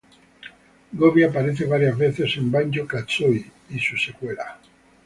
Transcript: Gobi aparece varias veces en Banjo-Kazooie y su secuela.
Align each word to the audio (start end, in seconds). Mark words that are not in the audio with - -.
Gobi 0.93 1.23
aparece 1.23 1.67
varias 1.67 1.95
veces 1.95 2.35
en 2.37 2.51
Banjo-Kazooie 2.51 3.51
y 3.69 3.79
su 3.79 3.95
secuela. 3.97 4.57